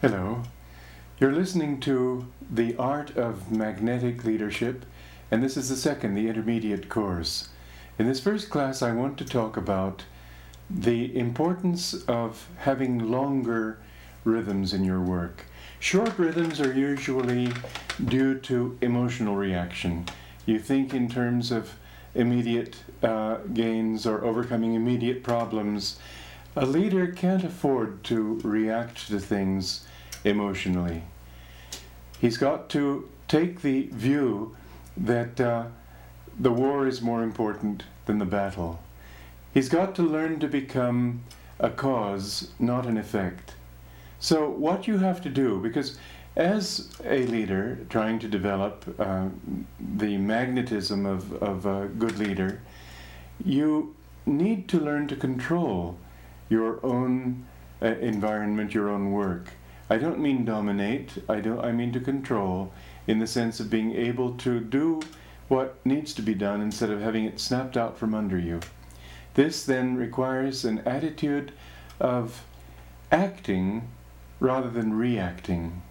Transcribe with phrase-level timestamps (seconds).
[0.00, 0.44] Hello.
[1.18, 4.86] You're listening to The Art of Magnetic Leadership,
[5.28, 7.48] and this is the second, the intermediate course.
[7.98, 10.04] In this first class, I want to talk about
[10.70, 13.80] the importance of having longer
[14.22, 15.46] rhythms in your work.
[15.80, 17.52] Short rhythms are usually
[18.04, 20.06] due to emotional reaction.
[20.46, 21.74] You think in terms of
[22.14, 25.98] immediate uh, gains or overcoming immediate problems.
[26.54, 29.84] A leader can't afford to react to things
[30.24, 31.02] emotionally.
[32.20, 34.56] He's got to take the view
[34.96, 35.66] that uh,
[36.38, 38.80] the war is more important than the battle.
[39.54, 41.22] He's got to learn to become
[41.58, 43.54] a cause, not an effect.
[44.20, 45.98] So, what you have to do, because
[46.36, 49.28] as a leader trying to develop uh,
[49.80, 52.60] the magnetism of, of a good leader,
[53.44, 53.94] you
[54.26, 55.96] need to learn to control
[56.48, 57.44] your own
[57.82, 59.52] uh, environment, your own work.
[59.90, 62.72] I don't mean dominate, I, don't, I mean to control
[63.06, 65.00] in the sense of being able to do
[65.48, 68.60] what needs to be done instead of having it snapped out from under you.
[69.34, 71.52] This then requires an attitude
[72.00, 72.44] of
[73.10, 73.88] acting
[74.40, 75.82] rather than reacting.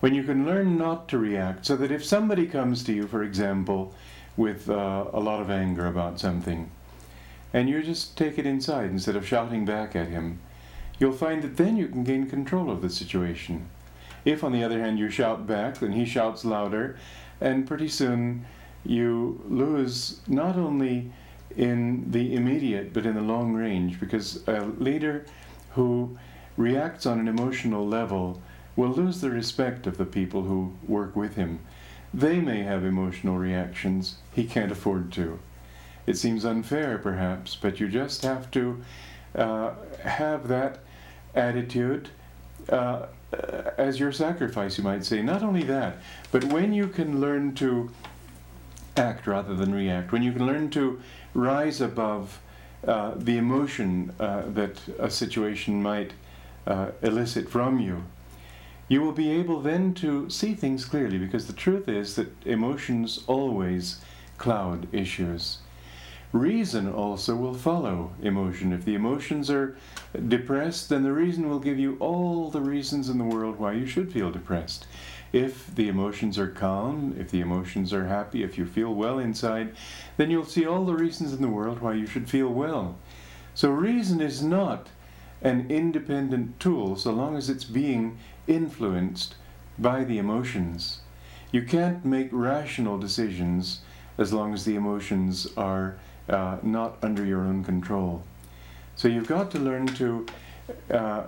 [0.00, 3.22] When you can learn not to react, so that if somebody comes to you, for
[3.22, 3.94] example,
[4.36, 6.70] with uh, a lot of anger about something,
[7.52, 10.40] and you just take it inside instead of shouting back at him,
[11.00, 13.68] you'll find that then you can gain control of the situation.
[14.24, 16.96] If, on the other hand, you shout back, then he shouts louder,
[17.40, 18.44] and pretty soon
[18.84, 21.10] you lose not only
[21.56, 25.24] in the immediate but in the long range, because a leader
[25.70, 26.16] who
[26.56, 28.40] reacts on an emotional level
[28.76, 31.60] will lose the respect of the people who work with him.
[32.12, 35.38] They may have emotional reactions, he can't afford to.
[36.06, 38.82] It seems unfair, perhaps, but you just have to
[39.34, 40.80] uh, have that
[41.34, 42.08] attitude
[42.68, 43.06] uh,
[43.78, 45.22] as your sacrifice, you might say.
[45.22, 45.96] Not only that,
[46.32, 47.90] but when you can learn to
[48.96, 51.00] act rather than react, when you can learn to
[51.34, 52.40] rise above
[52.86, 56.12] uh, the emotion uh, that a situation might
[56.66, 58.04] uh, elicit from you,
[58.88, 63.22] you will be able then to see things clearly because the truth is that emotions
[63.28, 64.00] always
[64.38, 65.58] cloud issues.
[66.32, 68.72] Reason also will follow emotion.
[68.72, 69.76] If the emotions are
[70.28, 73.84] depressed, then the reason will give you all the reasons in the world why you
[73.84, 74.86] should feel depressed.
[75.32, 79.74] If the emotions are calm, if the emotions are happy, if you feel well inside,
[80.16, 82.96] then you'll see all the reasons in the world why you should feel well.
[83.54, 84.88] So, reason is not
[85.42, 89.34] an independent tool so long as it's being influenced
[89.78, 91.00] by the emotions.
[91.50, 93.80] You can't make rational decisions
[94.18, 95.96] as long as the emotions are
[96.30, 98.22] uh, not under your own control.
[98.96, 100.26] So you've got to learn to
[100.90, 101.22] uh,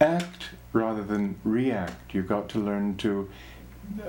[0.00, 2.14] act rather than react.
[2.14, 3.28] You've got to learn to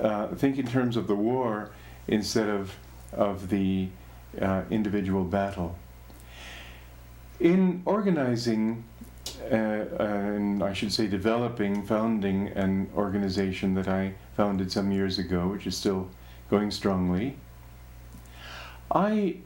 [0.02, 1.72] uh, think in terms of the war
[2.08, 2.76] instead of,
[3.12, 3.88] of the
[4.40, 5.78] uh, individual battle.
[7.40, 8.84] In organizing,
[9.52, 15.48] uh, and I should say developing, founding an organization that I founded some years ago,
[15.48, 16.10] which is still
[16.50, 17.38] going strongly,
[18.92, 19.38] I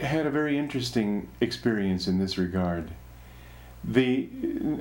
[0.00, 2.90] had a very interesting experience in this regard.
[3.84, 4.28] The,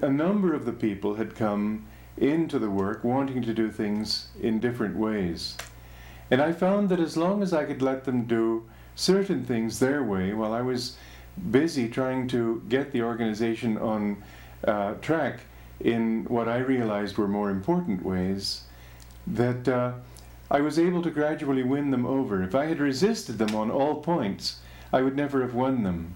[0.01, 1.85] a number of the people had come
[2.17, 5.55] into the work wanting to do things in different ways.
[6.29, 10.03] And I found that as long as I could let them do certain things their
[10.03, 10.97] way while I was
[11.51, 14.23] busy trying to get the organization on
[14.65, 15.41] uh, track
[15.79, 18.63] in what I realized were more important ways,
[19.27, 19.93] that uh,
[20.49, 22.41] I was able to gradually win them over.
[22.41, 24.59] If I had resisted them on all points,
[24.91, 26.15] I would never have won them.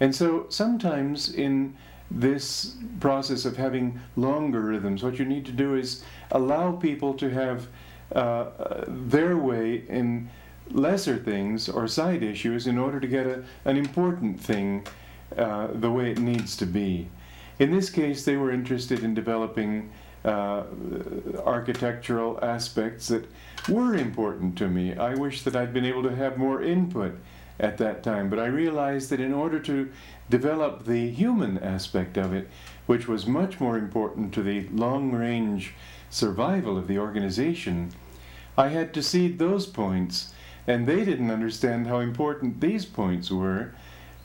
[0.00, 1.76] And so sometimes in
[2.10, 7.30] this process of having longer rhythms, what you need to do is allow people to
[7.30, 7.68] have
[8.12, 10.28] uh, their way in
[10.70, 14.86] lesser things or side issues in order to get a, an important thing
[15.36, 17.08] uh, the way it needs to be.
[17.58, 19.90] In this case, they were interested in developing
[20.24, 20.64] uh,
[21.44, 23.26] architectural aspects that
[23.68, 24.96] were important to me.
[24.96, 27.16] I wish that I'd been able to have more input
[27.58, 28.28] at that time.
[28.28, 29.90] But I realized that in order to
[30.28, 32.48] develop the human aspect of it,
[32.86, 35.74] which was much more important to the long range
[36.10, 37.92] survival of the organization,
[38.56, 40.32] I had to cede those points.
[40.66, 43.74] And they didn't understand how important these points were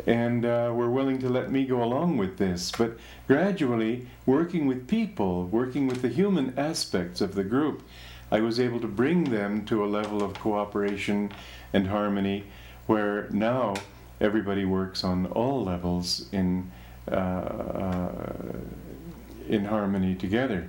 [0.08, 2.72] and uh, were willing to let me go along with this.
[2.72, 2.98] But
[3.28, 7.84] gradually, working with people, working with the human aspects of the group,
[8.32, 11.34] I was able to bring them to a level of cooperation
[11.74, 12.46] and harmony
[12.90, 13.76] where now
[14.20, 16.72] everybody works on all levels in
[17.08, 18.12] uh, uh,
[19.48, 20.68] in harmony together.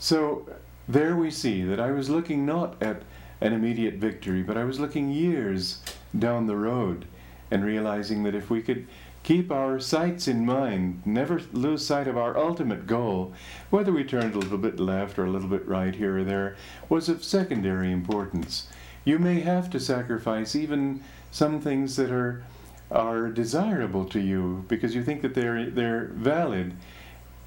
[0.00, 0.48] So
[0.88, 3.02] there we see that I was looking not at
[3.40, 5.80] an immediate victory, but I was looking years
[6.18, 7.06] down the road
[7.52, 8.88] and realizing that if we could
[9.22, 13.32] keep our sights in mind, never lose sight of our ultimate goal,
[13.70, 16.56] whether we turned a little bit left or a little bit right here or there,
[16.88, 18.66] was of secondary importance.
[19.04, 22.44] You may have to sacrifice even some things that are
[22.90, 26.74] are desirable to you because you think that they're they're valid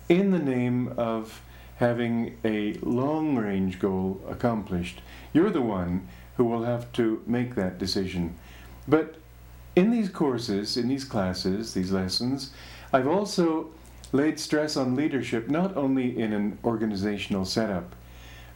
[0.09, 1.41] in the name of
[1.77, 5.01] having a long range goal accomplished.
[5.33, 6.07] You're the one
[6.37, 8.35] who will have to make that decision.
[8.87, 9.15] But
[9.75, 12.51] in these courses, in these classes, these lessons,
[12.93, 13.71] I've also
[14.11, 17.95] laid stress on leadership not only in an organizational setup,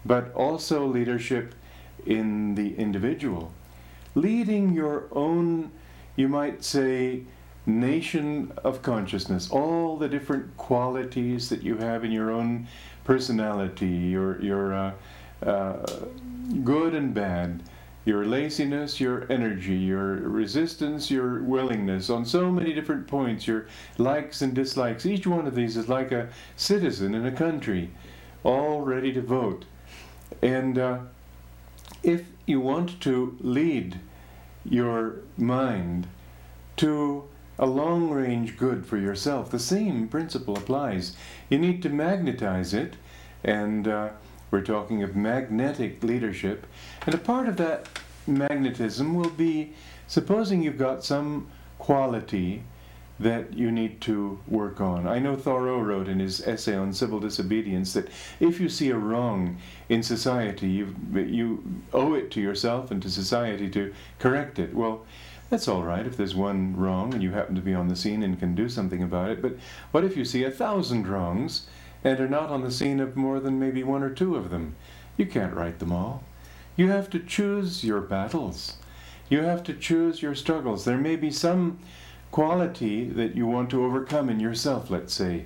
[0.06, 1.54] but also leadership
[2.06, 3.52] in the individual.
[4.16, 5.72] Leading your own,
[6.16, 7.24] you might say,
[7.66, 12.68] nation of consciousness, all the different qualities that you have in your own
[13.04, 14.92] personality, your, your uh,
[15.46, 15.86] uh,
[16.64, 17.62] good and bad,
[18.06, 23.68] your laziness, your energy, your resistance, your willingness, on so many different points, your
[23.98, 25.06] likes and dislikes.
[25.06, 27.92] Each one of these is like a citizen in a country,
[28.44, 29.66] all ready to vote.
[30.42, 31.00] And uh,
[32.04, 34.00] if you want to lead
[34.64, 36.08] your mind
[36.78, 37.24] to
[37.58, 41.16] a long range good for yourself, the same principle applies.
[41.50, 42.96] You need to magnetize it,
[43.44, 44.10] and uh,
[44.50, 46.66] we're talking of magnetic leadership.
[47.06, 47.88] And a part of that
[48.26, 49.74] magnetism will be
[50.08, 51.48] supposing you've got some
[51.78, 52.64] quality
[53.20, 55.06] that you need to work on.
[55.08, 58.08] I know Thoreau wrote in his essay on civil disobedience that
[58.40, 59.58] if you see a wrong
[59.90, 61.64] in society, you, you
[61.94, 64.74] owe it to yourself and to society to correct it.
[64.74, 65.06] Well,
[65.50, 68.24] that's all right if there's one wrong and you happen to be on the scene
[68.24, 69.58] and can do something about it, but
[69.92, 71.68] what if you see a thousand wrongs
[72.04, 74.76] and are not on the scene of more than maybe one or two of them?
[75.18, 76.24] You can't right them all.
[76.78, 78.78] You have to choose your battles.
[79.28, 80.86] You have to choose your struggles.
[80.86, 81.80] There may be some
[82.32, 85.46] quality that you want to overcome in yourself, let's say.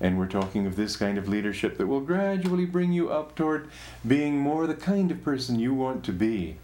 [0.00, 3.68] And we're talking of this kind of leadership that will gradually bring you up toward
[4.06, 6.56] being more the kind of person you want to be.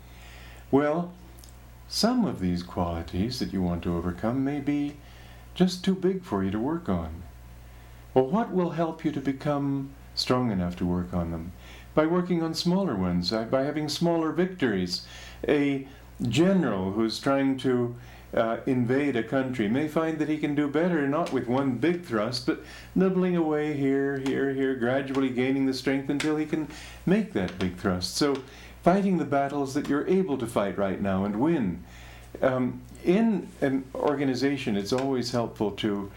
[0.71, 1.13] Well,
[1.89, 4.97] some of these qualities that you want to overcome may be
[5.55, 7.23] just too big for you to work on.
[8.15, 11.53] Well, what will help you to become strong enough to work on them?
[11.95, 15.07] By working on smaller ones, uh, by having smaller victories.
[15.47, 15.87] A
[16.29, 17.97] general who's trying to
[18.35, 22.05] uh, invade a country may find that he can do better not with one big
[22.05, 22.63] thrust, but
[22.95, 26.69] nibbling away here, here, here, gradually gaining the strength until he can
[27.05, 28.17] make that big thrust.
[28.17, 28.43] So,
[28.83, 31.85] fighting the battles that you're able to fight right now and win.
[32.41, 36.11] Um, in an organization, it's always helpful to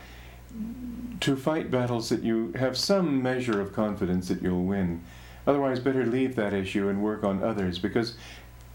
[1.20, 5.02] to fight battles that you have some measure of confidence that you'll win.
[5.48, 8.16] Otherwise, better leave that issue and work on others because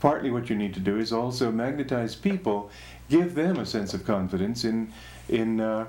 [0.01, 2.71] partly what you need to do is also magnetize people,
[3.09, 4.93] give them a sense of confidence in
[5.29, 5.87] in uh,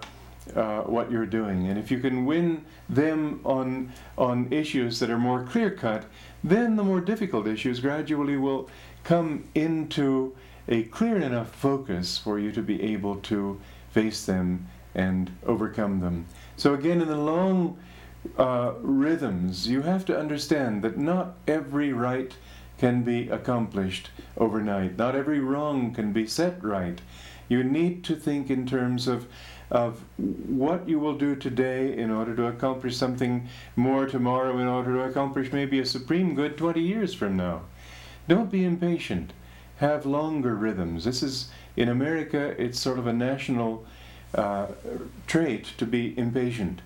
[0.56, 1.68] uh, what you're doing.
[1.68, 6.06] And if you can win them on on issues that are more clear cut,
[6.44, 8.70] then the more difficult issues gradually will
[9.04, 10.36] come into
[10.68, 13.60] a clear enough focus for you to be able to
[13.92, 16.26] face them and overcome them.
[16.58, 17.78] So again, in the long
[18.38, 22.34] uh, rhythms, you have to understand that not every right
[22.82, 24.98] can be accomplished overnight.
[24.98, 27.00] Not every wrong can be set right.
[27.48, 29.28] You need to think in terms of
[29.70, 34.96] of what you will do today in order to accomplish something more tomorrow in order
[34.96, 37.62] to accomplish maybe a supreme good 20 years from now.
[38.28, 39.32] Don't be impatient.
[39.78, 41.06] Have longer rhythms.
[41.06, 43.86] This is in America it's sort of a national
[44.34, 44.68] uh,
[45.28, 46.82] trait to be impatient.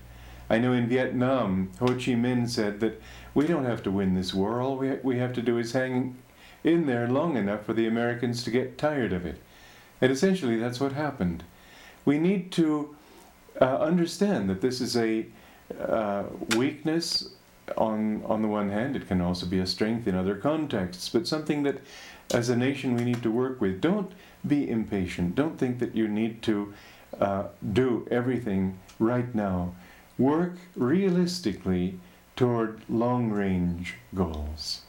[0.49, 3.01] I know in Vietnam, Ho Chi Minh said that
[3.33, 4.61] we don't have to win this war.
[4.61, 6.15] All we, ha- we have to do is hang
[6.63, 9.41] in there long enough for the Americans to get tired of it.
[10.01, 11.43] And essentially, that's what happened.
[12.05, 12.95] We need to
[13.59, 15.25] uh, understand that this is a
[15.79, 16.23] uh,
[16.55, 17.29] weakness
[17.77, 21.27] on, on the one hand, it can also be a strength in other contexts, but
[21.27, 21.81] something that
[22.33, 23.81] as a nation we need to work with.
[23.81, 24.11] Don't
[24.45, 25.35] be impatient.
[25.35, 26.73] Don't think that you need to
[27.19, 29.73] uh, do everything right now
[30.17, 31.99] work realistically
[32.35, 34.81] toward long range goals.